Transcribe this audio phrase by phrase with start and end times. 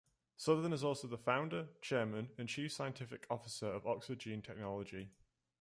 [0.35, 5.11] Southern is also the Founder, Chairman and chief scientific officer of Oxford Gene Technology.